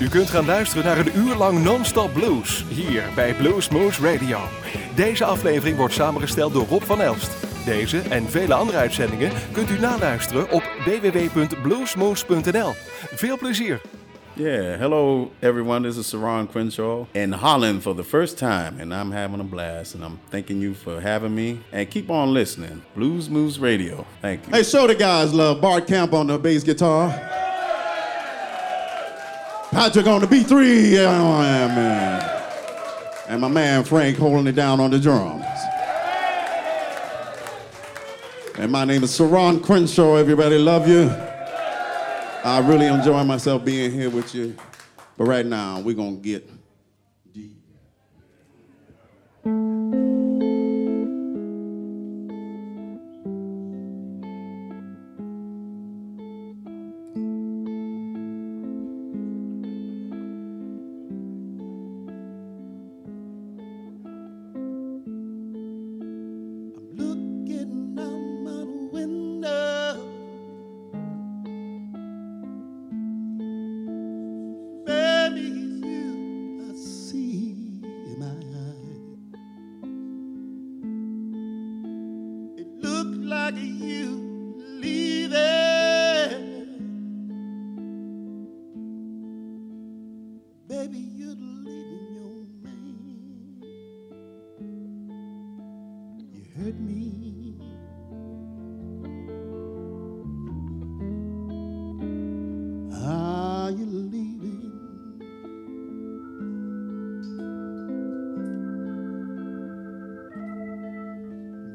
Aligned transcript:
U 0.00 0.08
kunt 0.08 0.30
gaan 0.30 0.44
luisteren 0.44 0.84
naar 0.84 0.98
een 0.98 1.16
uur 1.16 1.34
lang 1.34 1.62
non-stop 1.62 2.12
blues 2.12 2.64
hier 2.68 3.02
bij 3.14 3.34
Blues 3.34 3.68
Moose 3.68 4.12
Radio. 4.12 4.38
Deze 4.94 5.24
aflevering 5.24 5.76
wordt 5.76 5.94
samengesteld 5.94 6.52
door 6.52 6.66
Rob 6.66 6.82
van 6.82 7.00
Elst. 7.00 7.30
Deze 7.64 7.98
en 7.98 8.30
vele 8.30 8.54
andere 8.54 8.78
uitzendingen 8.78 9.32
kunt 9.52 9.70
u 9.70 9.78
naluisteren 9.78 10.50
op 10.50 10.62
www.bluesmoose.nl. 10.84 12.72
Veel 13.14 13.38
plezier! 13.38 13.80
Yeah, 14.34 14.78
hello 14.78 15.30
everyone. 15.40 15.88
This 15.88 15.96
is 15.96 16.08
Saron 16.08 16.46
Crenshaw 16.46 17.04
in 17.10 17.32
Holland 17.32 17.82
for 17.82 17.94
the 17.94 18.04
first 18.04 18.38
time, 18.38 18.80
and 18.80 18.92
I'm 18.92 19.12
having 19.12 19.40
a 19.40 19.44
blast. 19.44 19.94
And 19.94 20.04
I'm 20.04 20.18
thanking 20.28 20.60
you 20.62 20.74
for 20.74 21.00
having 21.02 21.34
me. 21.34 21.58
And 21.72 21.88
keep 21.88 22.10
on 22.10 22.32
listening, 22.32 22.82
Blues 22.94 23.28
Moose 23.28 23.60
Radio. 23.60 24.06
Thank 24.20 24.46
you. 24.46 24.52
Hey, 24.52 24.62
show 24.62 24.86
the 24.86 24.94
guys 24.94 25.32
love. 25.32 25.60
Bart 25.60 25.86
Camp 25.86 26.12
on 26.12 26.26
the 26.26 26.38
bass 26.38 26.64
guitar. 26.64 27.12
Patrick 29.70 30.06
on 30.08 30.20
the 30.20 30.26
B3. 30.26 30.90
Yeah, 30.90 31.68
man. 31.68 32.20
And 33.28 33.40
my 33.40 33.48
man 33.48 33.84
Frank 33.84 34.18
holding 34.18 34.48
it 34.48 34.56
down 34.56 34.80
on 34.80 34.90
the 34.90 34.98
drums. 34.98 35.44
And 38.58 38.72
my 38.72 38.84
name 38.84 39.04
is 39.04 39.16
Saron 39.16 39.62
Crenshaw. 39.62 40.16
Everybody 40.16 40.58
love 40.58 40.88
you. 40.88 41.08
I 42.42 42.58
really 42.66 42.86
enjoy 42.86 43.22
myself 43.22 43.64
being 43.64 43.92
here 43.92 44.10
with 44.10 44.34
you. 44.34 44.56
But 45.16 45.24
right 45.26 45.46
now, 45.46 45.80
we're 45.80 45.94
going 45.94 46.16
to 46.16 46.22
get 46.22 46.50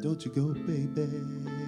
Don't 0.06 0.24
you 0.24 0.30
go, 0.30 0.54
baby. 0.54 1.65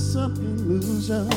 There's 0.00 0.16
illusion. 0.16 1.28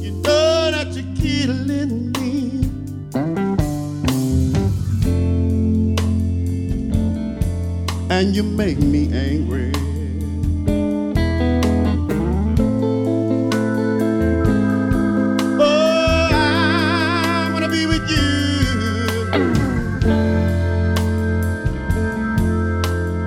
You 0.00 0.10
know 0.10 0.70
that 0.70 0.88
you're 0.92 1.14
killing 1.16 2.12
me. 2.12 2.32
and 8.10 8.36
you 8.36 8.42
make 8.42 8.78
me 8.78 9.10
angry. 9.12 9.72
Oh. 15.58 16.28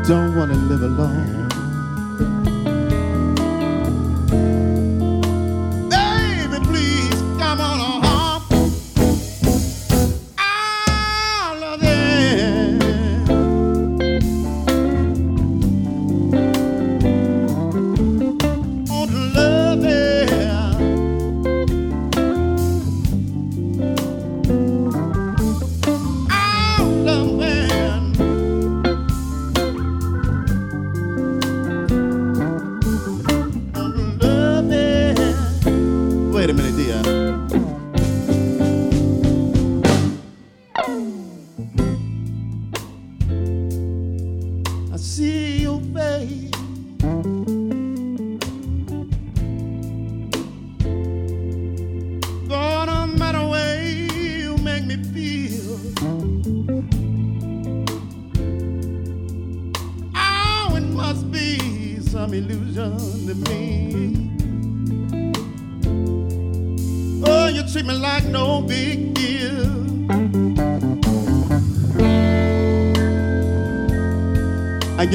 Don't 0.07 0.35
wanna 0.35 0.53
live 0.53 0.83
alone. 0.83 1.34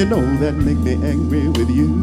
You 0.01 0.07
know 0.07 0.37
that 0.37 0.55
make 0.55 0.79
me 0.79 0.93
angry 1.07 1.47
with 1.47 1.69
you. 1.69 2.00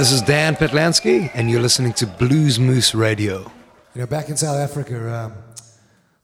This 0.00 0.12
is 0.12 0.22
Dan 0.22 0.56
Patlansky, 0.56 1.30
and 1.34 1.50
you're 1.50 1.60
listening 1.60 1.92
to 1.92 2.06
Blues 2.06 2.58
Moose 2.58 2.94
Radio. 2.94 3.40
You 3.94 4.00
know, 4.00 4.06
back 4.06 4.30
in 4.30 4.36
South 4.38 4.56
Africa, 4.56 4.96
um, 5.14 5.34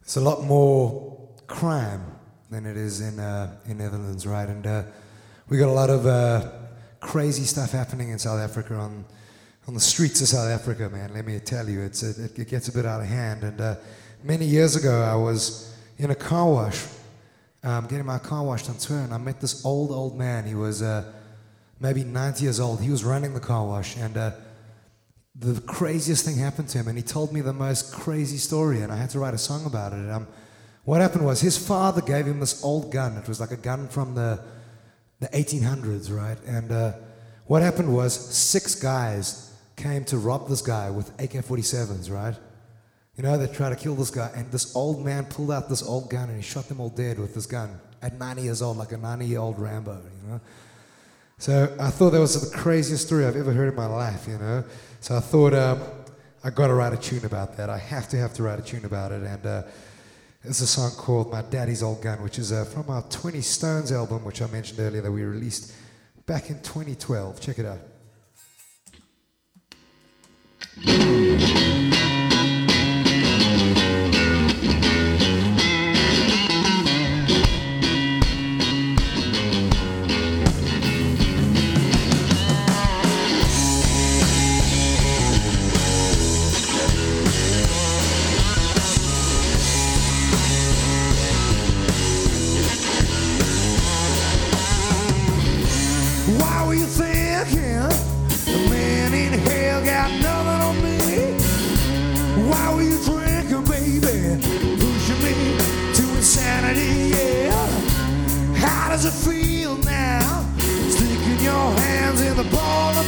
there's 0.00 0.16
a 0.16 0.22
lot 0.22 0.44
more 0.44 1.28
crime 1.46 2.02
than 2.48 2.64
it 2.64 2.78
is 2.78 3.02
in 3.02 3.20
uh, 3.20 3.54
in 3.66 3.76
Netherlands, 3.76 4.26
right? 4.26 4.48
And 4.48 4.66
uh, 4.66 4.84
we 5.50 5.58
got 5.58 5.68
a 5.68 5.72
lot 5.72 5.90
of 5.90 6.06
uh, 6.06 6.52
crazy 7.00 7.42
stuff 7.42 7.70
happening 7.70 8.08
in 8.08 8.18
South 8.18 8.40
Africa 8.40 8.76
on 8.76 9.04
on 9.68 9.74
the 9.74 9.80
streets 9.80 10.22
of 10.22 10.28
South 10.28 10.48
Africa, 10.48 10.88
man. 10.88 11.12
Let 11.12 11.26
me 11.26 11.38
tell 11.38 11.68
you, 11.68 11.82
it's 11.82 12.02
it, 12.02 12.38
it 12.38 12.48
gets 12.48 12.68
a 12.68 12.72
bit 12.72 12.86
out 12.86 13.02
of 13.02 13.06
hand. 13.06 13.42
And 13.44 13.60
uh, 13.60 13.74
many 14.24 14.46
years 14.46 14.74
ago, 14.76 15.02
I 15.02 15.16
was 15.16 15.76
in 15.98 16.10
a 16.10 16.14
car 16.14 16.50
wash, 16.50 16.82
um, 17.62 17.88
getting 17.88 18.06
my 18.06 18.20
car 18.20 18.42
washed 18.42 18.70
on 18.70 18.78
tour, 18.78 19.00
and 19.00 19.12
I 19.12 19.18
met 19.18 19.42
this 19.42 19.66
old 19.66 19.90
old 19.90 20.16
man. 20.16 20.46
He 20.46 20.54
was 20.54 20.80
uh, 20.80 21.12
maybe 21.80 22.04
90 22.04 22.42
years 22.42 22.60
old. 22.60 22.80
He 22.80 22.90
was 22.90 23.04
running 23.04 23.34
the 23.34 23.40
car 23.40 23.66
wash, 23.66 23.96
and 23.96 24.16
uh, 24.16 24.32
the 25.34 25.60
craziest 25.62 26.24
thing 26.24 26.36
happened 26.36 26.68
to 26.70 26.78
him. 26.78 26.88
And 26.88 26.96
he 26.96 27.02
told 27.02 27.32
me 27.32 27.40
the 27.40 27.52
most 27.52 27.92
crazy 27.92 28.38
story, 28.38 28.80
and 28.80 28.92
I 28.92 28.96
had 28.96 29.10
to 29.10 29.18
write 29.18 29.34
a 29.34 29.38
song 29.38 29.66
about 29.66 29.92
it. 29.92 29.96
And, 29.96 30.10
um, 30.10 30.26
what 30.86 31.00
happened 31.00 31.26
was 31.26 31.40
his 31.40 31.58
father 31.58 32.00
gave 32.00 32.26
him 32.26 32.38
this 32.38 32.62
old 32.62 32.92
gun. 32.92 33.16
It 33.16 33.26
was 33.26 33.40
like 33.40 33.50
a 33.50 33.56
gun 33.56 33.88
from 33.88 34.14
the, 34.14 34.40
the 35.18 35.26
1800s, 35.28 36.16
right? 36.16 36.38
And 36.46 36.70
uh, 36.70 36.92
what 37.46 37.60
happened 37.60 37.92
was 37.92 38.14
six 38.14 38.76
guys 38.76 39.52
came 39.74 40.04
to 40.04 40.16
rob 40.16 40.48
this 40.48 40.62
guy 40.62 40.88
with 40.90 41.08
AK 41.20 41.44
47s, 41.44 42.08
right? 42.08 42.36
You 43.16 43.24
know, 43.24 43.36
they 43.36 43.52
tried 43.52 43.70
to 43.70 43.76
kill 43.76 43.96
this 43.96 44.10
guy, 44.10 44.30
and 44.36 44.50
this 44.52 44.76
old 44.76 45.04
man 45.04 45.24
pulled 45.24 45.50
out 45.50 45.68
this 45.68 45.82
old 45.82 46.08
gun 46.08 46.28
and 46.28 46.36
he 46.36 46.42
shot 46.42 46.68
them 46.68 46.80
all 46.80 46.90
dead 46.90 47.18
with 47.18 47.34
this 47.34 47.46
gun 47.46 47.80
at 48.00 48.16
90 48.16 48.42
years 48.42 48.62
old, 48.62 48.76
like 48.76 48.92
a 48.92 48.96
90 48.96 49.26
year 49.26 49.40
old 49.40 49.58
Rambo, 49.58 49.92
you 49.92 50.30
know? 50.30 50.40
So 51.38 51.76
I 51.78 51.90
thought 51.90 52.10
that 52.10 52.20
was 52.20 52.50
the 52.50 52.56
craziest 52.56 53.06
story 53.06 53.26
I've 53.26 53.36
ever 53.36 53.52
heard 53.52 53.68
in 53.68 53.74
my 53.74 53.84
life, 53.84 54.26
you 54.26 54.38
know. 54.38 54.64
So 55.00 55.16
I 55.16 55.20
thought 55.20 55.52
um, 55.52 55.82
I 56.42 56.48
got 56.48 56.68
to 56.68 56.74
write 56.74 56.94
a 56.94 56.96
tune 56.96 57.26
about 57.26 57.58
that. 57.58 57.68
I 57.68 57.76
have 57.76 58.08
to 58.08 58.16
have 58.16 58.32
to 58.34 58.42
write 58.42 58.58
a 58.58 58.62
tune 58.62 58.86
about 58.86 59.12
it, 59.12 59.22
and 59.22 59.44
uh, 59.44 59.62
it's 60.44 60.62
a 60.62 60.66
song 60.66 60.92
called 60.92 61.30
"My 61.30 61.42
Daddy's 61.42 61.82
Old 61.82 62.00
Gun," 62.00 62.22
which 62.22 62.38
is 62.38 62.52
uh, 62.52 62.64
from 62.64 62.88
our 62.88 63.02
20 63.02 63.42
Stones 63.42 63.92
album, 63.92 64.24
which 64.24 64.40
I 64.40 64.46
mentioned 64.46 64.80
earlier 64.80 65.02
that 65.02 65.12
we 65.12 65.24
released 65.24 65.74
back 66.24 66.48
in 66.48 66.56
2012. 66.62 67.38
Check 67.38 67.58
it 67.58 67.66
out. 67.66 67.80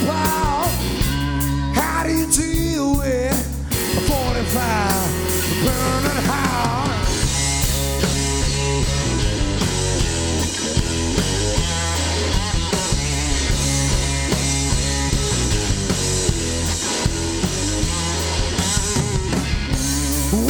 Power. 0.06 0.68
How 1.74 2.02
do 2.04 2.12
you 2.12 2.26
deal 2.30 2.96
with 2.98 3.32
a 3.96 4.00
45 4.00 5.64
burning 5.64 6.22
heart? 6.24 7.08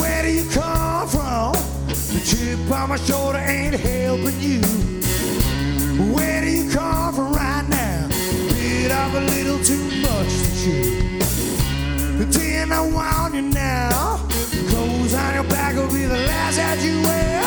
Where 0.01 0.23
do 0.23 0.31
you 0.31 0.45
come 0.51 1.09
from? 1.09 1.53
The 1.89 2.21
chip 2.25 2.71
on 2.71 2.89
my 2.89 2.97
shoulder 2.97 3.39
ain't 3.39 3.75
helping 3.75 4.41
you. 4.41 4.61
Where 6.15 6.41
do 6.43 6.51
you 6.51 6.71
come 6.71 7.15
from? 7.15 7.58
Bit 8.89 8.97
of 8.97 9.15
a 9.17 9.21
little 9.21 9.59
too 9.63 9.85
much 10.01 10.33
to 10.41 10.49
chew. 10.57 11.19
Then 12.25 12.73
I 12.73 12.81
want 12.81 13.35
you 13.35 13.43
now. 13.43 14.17
Clothes 14.71 15.13
on 15.13 15.35
your 15.35 15.45
back 15.45 15.75
will 15.77 15.93
be 15.93 16.07
the 16.07 16.17
last 16.17 16.57
that 16.57 16.83
you 16.83 17.03
wear. 17.03 17.43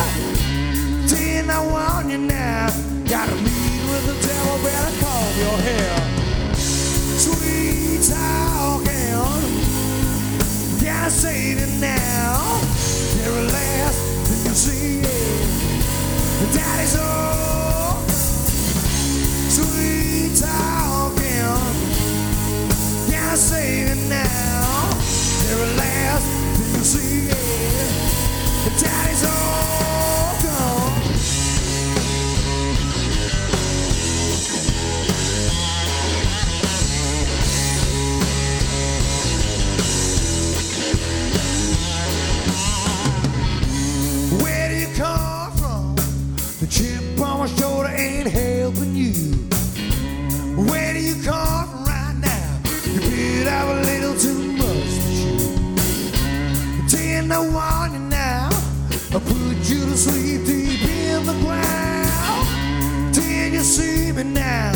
Then 1.08 1.50
I 1.50 1.66
want 1.66 2.10
you 2.12 2.18
now. 2.18 2.68
Gotta 3.08 3.34
meet 3.34 3.82
with 3.90 4.04
the 4.06 4.14
devil, 4.24 4.56
better 4.62 4.94
comb 5.02 5.34
your 5.42 5.58
hair. 5.66 6.54
Sweet 6.54 8.02
talking. 8.06 9.18
Gotta 10.80 11.10
save 11.10 11.58
it 11.58 11.80
now. 11.80 12.60
Very 13.18 13.46
last 13.48 13.98
thing 14.28 14.46
you 14.46 14.54
see. 14.54 15.02
Daddy's 16.54 16.94
home 16.94 17.61
talking. 20.34 21.22
Yeah, 23.10 23.32
I 23.32 23.34
say 23.34 23.82
it 23.82 23.98
now. 24.08 24.90
Never 25.46 25.76
last 25.76 26.26
thing 26.56 26.74
you 26.74 26.84
see. 26.84 27.28
Daddy's 28.80 29.22
home. 29.24 30.21
still 54.16 54.34
too 54.34 54.52
much 54.52 54.66
to 54.66 55.12
you. 55.12 55.36
Ten 56.88 57.28
to 57.28 57.40
one 57.52 57.94
and 57.94 58.10
now 58.10 58.48
I 59.14 59.18
put 59.18 59.56
you 59.70 59.84
to 59.86 59.96
sleep 59.96 60.44
deep 60.44 60.82
in 60.82 61.26
the 61.26 61.34
ground. 61.40 63.14
Till 63.14 63.52
you 63.52 63.60
see 63.60 64.12
me 64.12 64.24
now, 64.24 64.72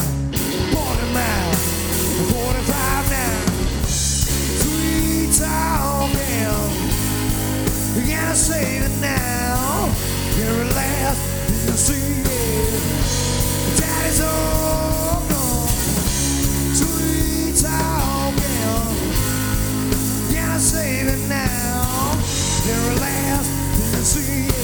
forty 0.73 1.07
miles, 1.13 1.63
forty-five 2.33 3.11
now. 3.11 3.45
Three 4.61 5.29
tall 5.39 6.09
bell, 6.13 6.71
you 7.97 8.03
gotta 8.11 8.37
save 8.37 8.83
it 8.83 9.01
now. 9.01 9.91
You're 10.39 10.63
a 10.63 10.65
laugh, 10.75 11.19
you 11.67 11.73
see 11.73 12.23
it. 12.23 12.83
Daddy's 13.81 14.21
all 14.21 15.23
gone. 15.29 15.69
Three 16.75 17.53
tall 17.61 18.16
saving 20.59 21.29
now. 21.29 22.13
They're 22.65 22.95
last 23.01 23.51
in. 24.17 24.56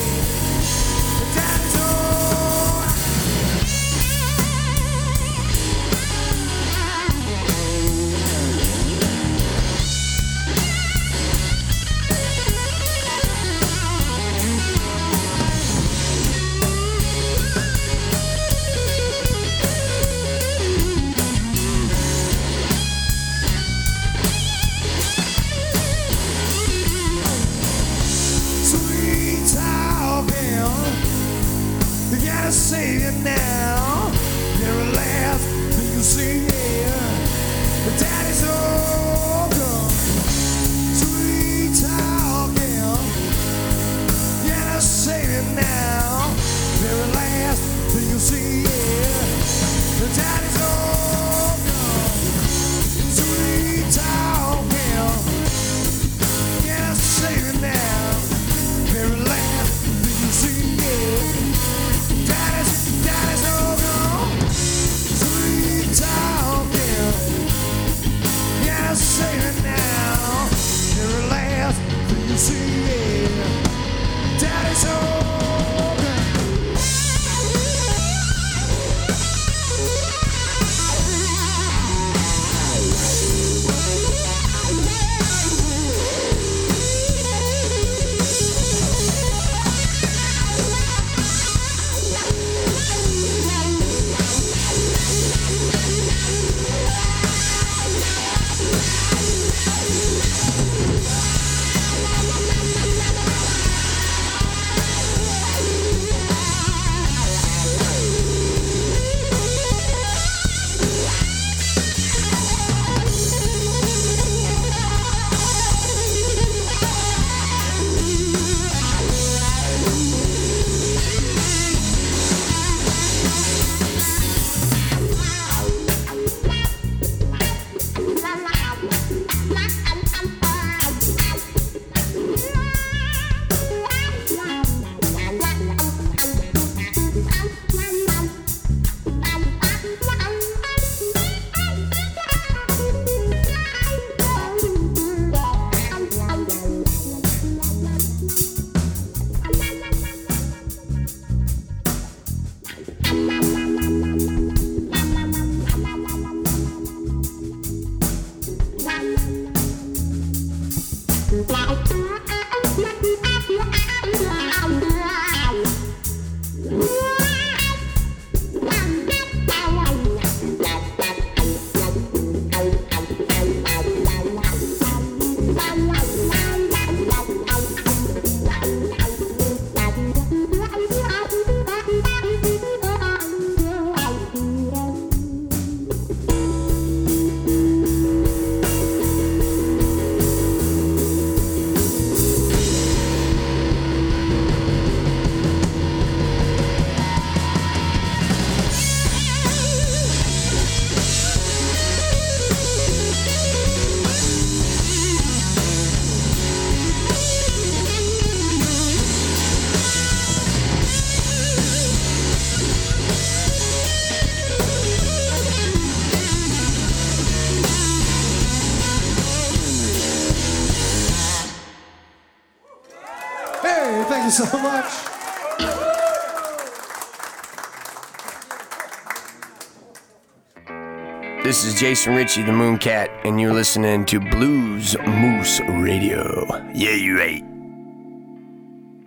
This 231.45 231.65
is 231.65 231.75
Jason 231.75 232.15
Ricci, 232.15 232.43
the 232.43 232.53
Mooncat, 232.53 233.09
and 233.25 233.41
you're 233.41 233.53
listening 233.53 234.05
to 234.05 234.21
Blues 234.21 234.97
Moose 235.05 235.61
Radio. 235.71 236.47
Yeah, 236.73 236.95
you 236.95 237.19
right. 237.19 237.43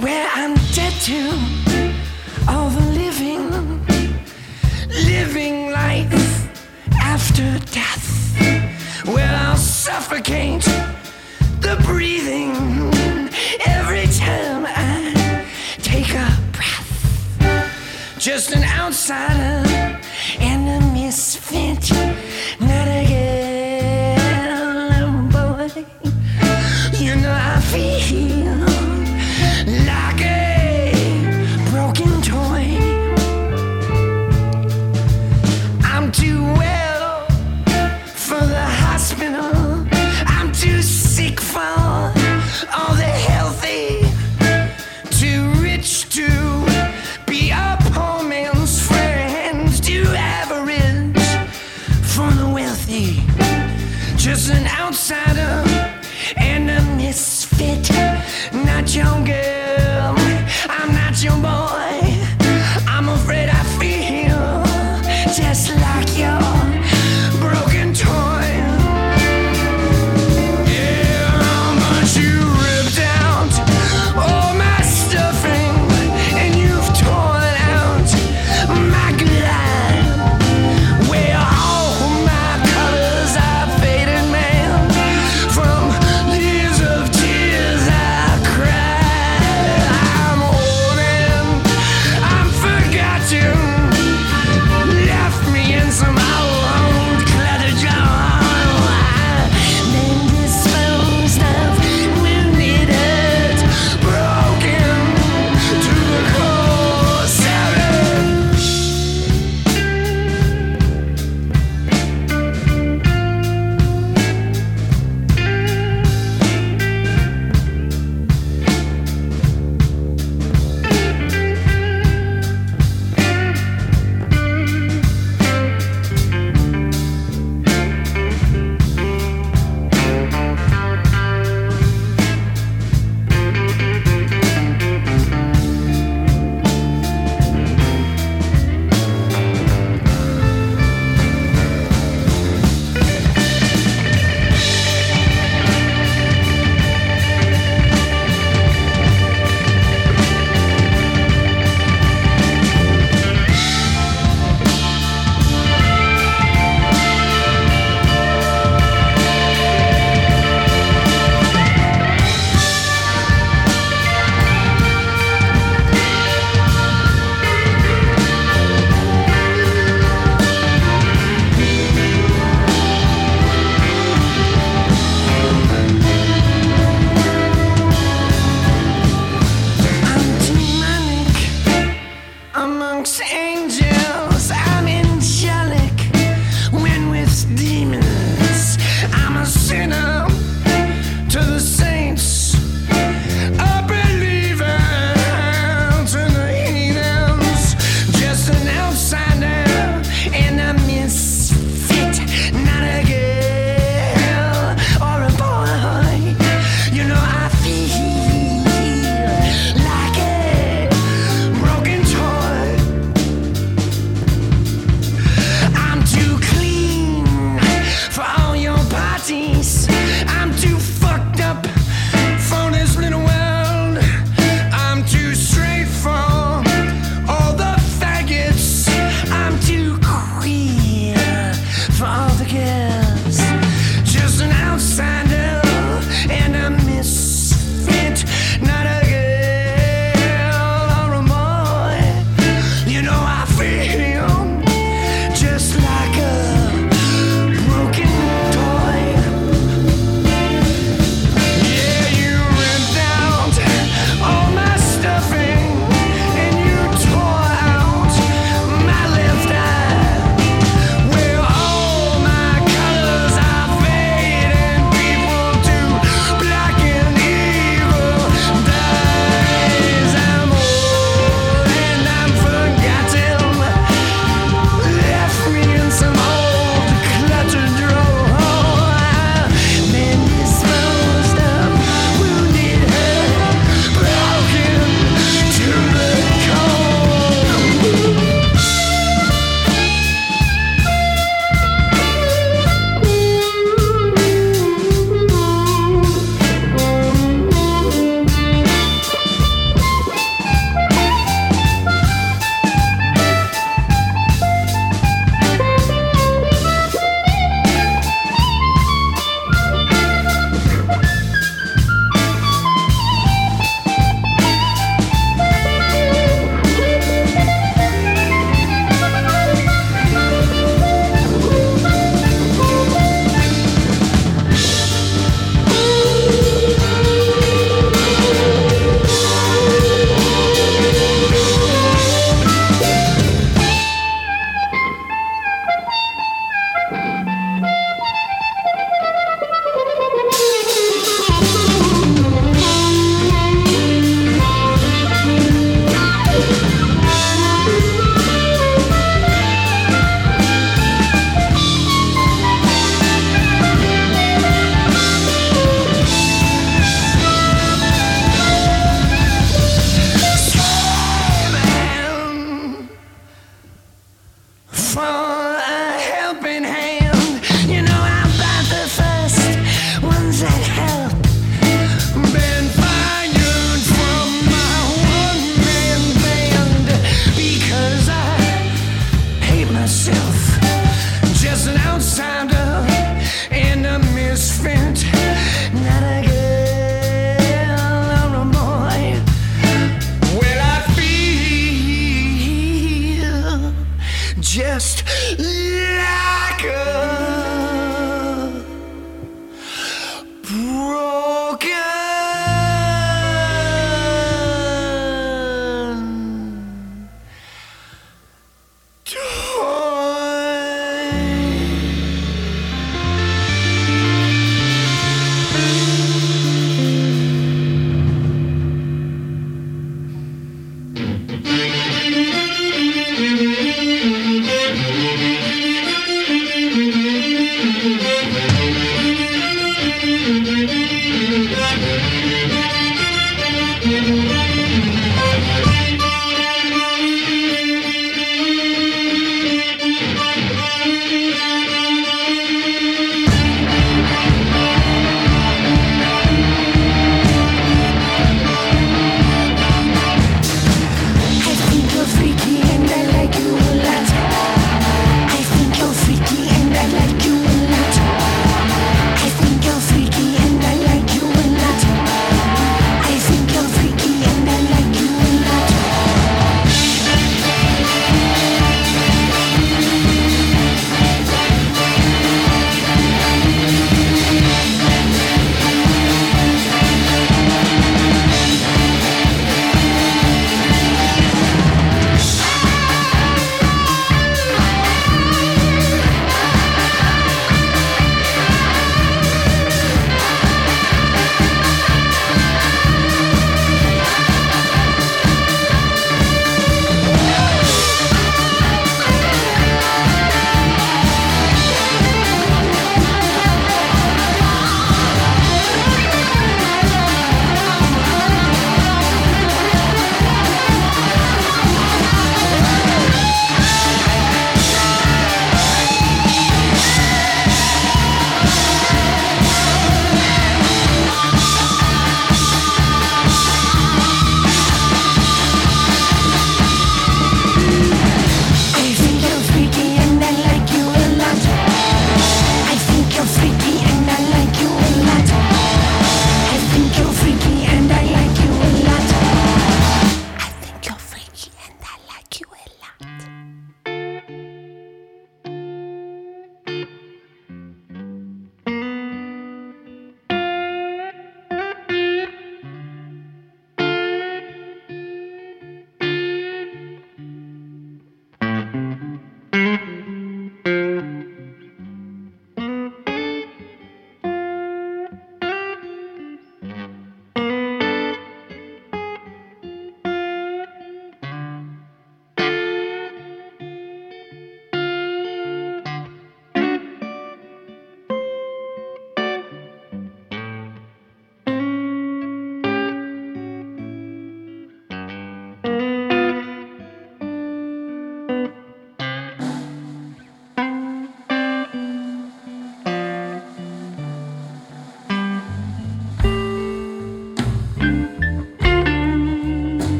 Where 0.00 0.28
I'm 0.34 0.56
dead 0.74 0.92
to 1.02 1.20
all 2.48 2.68
the 2.70 2.84
living, 2.90 3.48
living 5.06 5.70
life 5.70 6.92
after 6.94 7.60
death. 7.66 9.06
Where 9.06 9.32
I'll 9.32 9.56
suffocate 9.56 10.64
the 11.60 11.80
breathing 11.84 12.56
every 13.64 14.08
time 14.08 14.66
I 14.66 15.46
take 15.78 16.10
a 16.10 16.36
breath. 16.50 18.16
Just 18.18 18.50
an 18.50 18.64
outsider 18.64 19.96
and 20.40 20.68
a 20.82 20.92
miss 20.92 21.25
fancy 21.46 21.94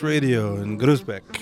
Radio 0.00 0.56
in 0.56 0.76
Groesbeek. 0.78 1.35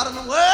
What 0.00 0.49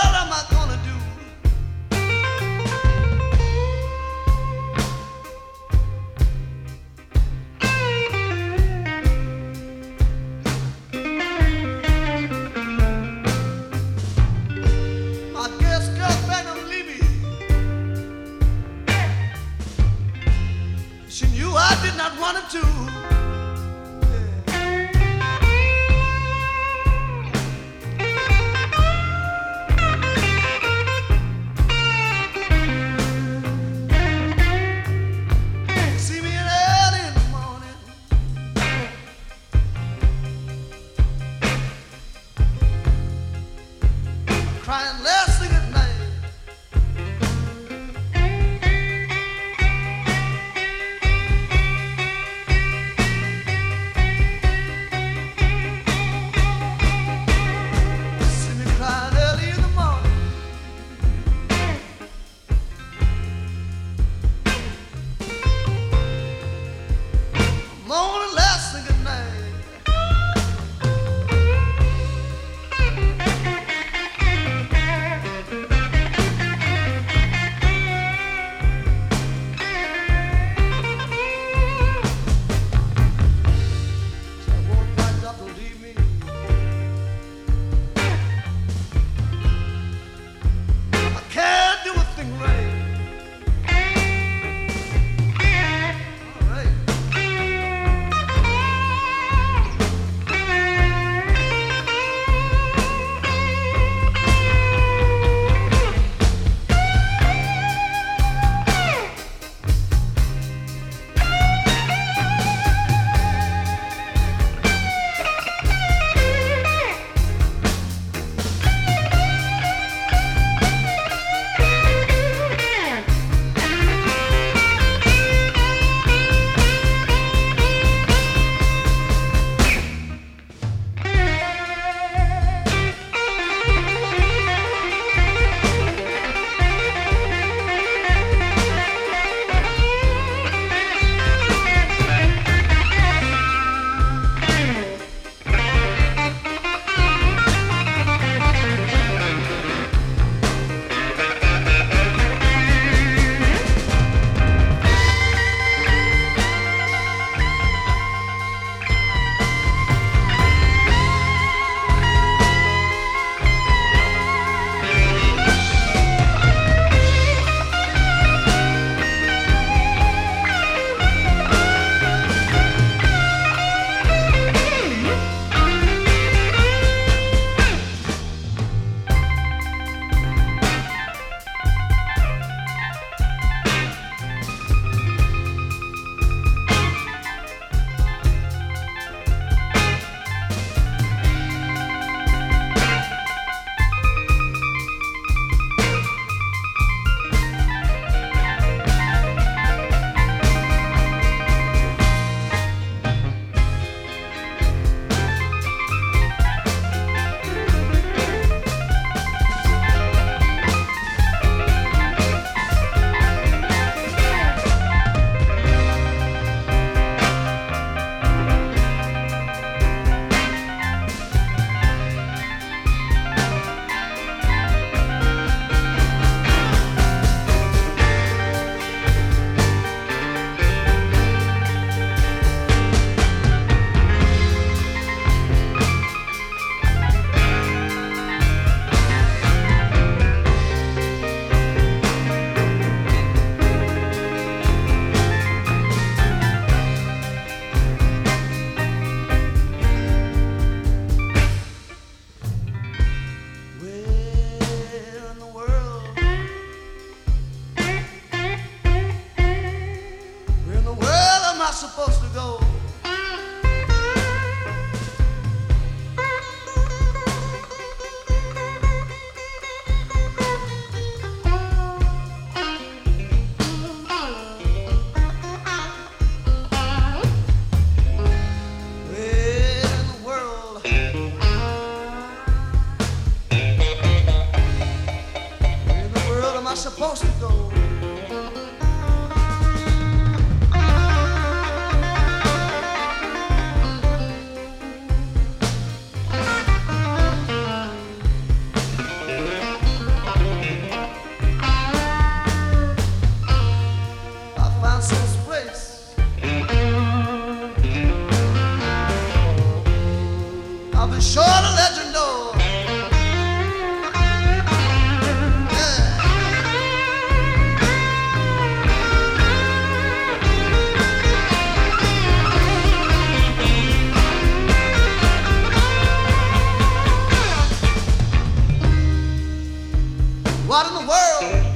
What 330.67 330.89
in 330.89 330.95
the 330.95 331.09
world? 331.09 331.76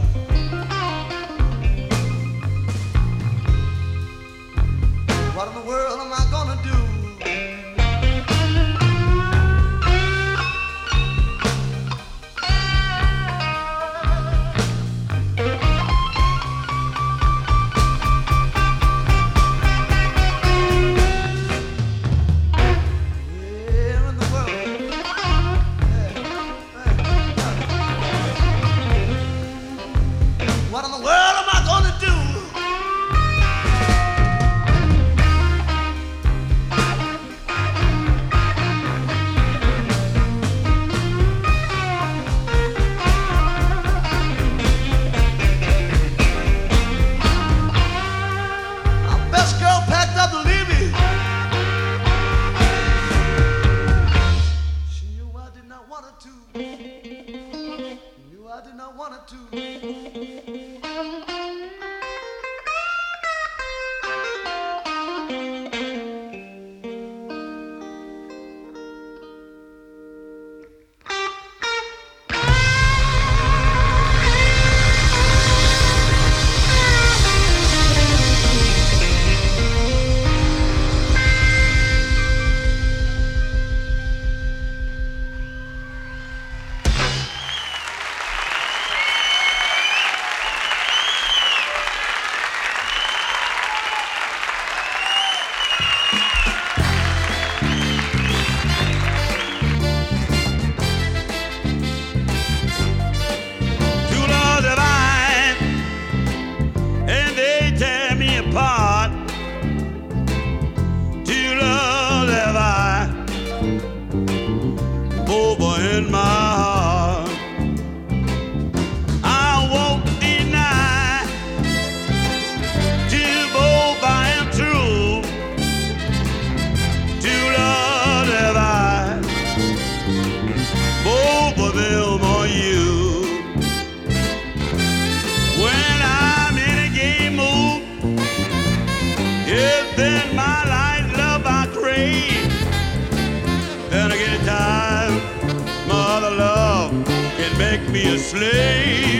slave. 148.20 149.19